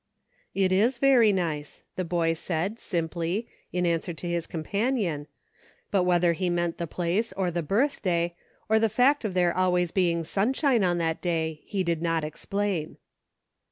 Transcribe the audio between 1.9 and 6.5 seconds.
the boy said, simply, in answer to his companion, but whether he